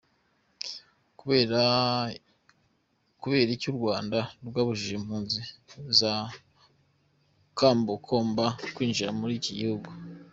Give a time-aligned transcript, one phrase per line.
[3.21, 5.39] Kubera iki Urwanda rwabujije impuzu
[5.99, 6.13] za
[7.57, 8.45] kombokombo
[8.75, 9.89] kwinjira muri ico gihugu?.